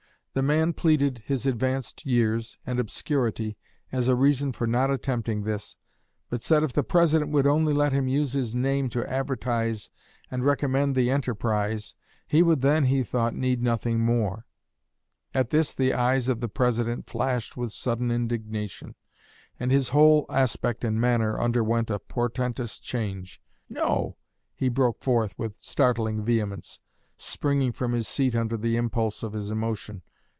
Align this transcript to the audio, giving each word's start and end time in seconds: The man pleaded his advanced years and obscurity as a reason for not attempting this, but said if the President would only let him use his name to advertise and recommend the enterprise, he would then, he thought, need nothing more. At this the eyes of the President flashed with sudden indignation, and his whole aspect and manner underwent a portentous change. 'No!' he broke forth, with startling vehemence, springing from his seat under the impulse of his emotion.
The 0.33 0.41
man 0.41 0.71
pleaded 0.71 1.23
his 1.25 1.45
advanced 1.45 2.05
years 2.05 2.57
and 2.65 2.79
obscurity 2.79 3.57
as 3.91 4.07
a 4.07 4.15
reason 4.15 4.53
for 4.53 4.65
not 4.65 4.89
attempting 4.89 5.43
this, 5.43 5.75
but 6.29 6.41
said 6.41 6.63
if 6.63 6.71
the 6.71 6.83
President 6.85 7.31
would 7.31 7.45
only 7.45 7.73
let 7.73 7.91
him 7.91 8.07
use 8.07 8.31
his 8.31 8.55
name 8.55 8.87
to 8.91 9.05
advertise 9.11 9.91
and 10.31 10.45
recommend 10.45 10.95
the 10.95 11.11
enterprise, 11.11 11.97
he 12.29 12.41
would 12.43 12.61
then, 12.61 12.85
he 12.85 13.03
thought, 13.03 13.33
need 13.35 13.61
nothing 13.61 13.99
more. 13.99 14.45
At 15.33 15.49
this 15.49 15.73
the 15.73 15.93
eyes 15.93 16.29
of 16.29 16.39
the 16.39 16.47
President 16.47 17.09
flashed 17.09 17.57
with 17.57 17.73
sudden 17.73 18.09
indignation, 18.09 18.95
and 19.59 19.69
his 19.69 19.89
whole 19.89 20.25
aspect 20.29 20.85
and 20.85 20.95
manner 21.01 21.37
underwent 21.37 21.89
a 21.89 21.99
portentous 21.99 22.79
change. 22.79 23.41
'No!' 23.67 24.15
he 24.55 24.69
broke 24.69 25.01
forth, 25.03 25.37
with 25.37 25.57
startling 25.57 26.23
vehemence, 26.23 26.79
springing 27.17 27.73
from 27.73 27.91
his 27.91 28.07
seat 28.07 28.33
under 28.33 28.55
the 28.55 28.77
impulse 28.77 29.23
of 29.23 29.33
his 29.33 29.51
emotion. 29.51 30.03